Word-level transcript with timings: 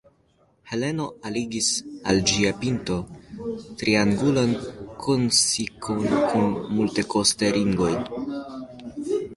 Heleno 0.69 1.03
alligis 1.29 1.67
al 2.13 2.21
ĝia 2.31 2.53
pinto 2.63 2.97
triangulan 3.83 4.57
kosnikon 5.05 6.03
kun 6.33 6.51
multekostaj 6.81 7.53
ringoj. 7.61 7.97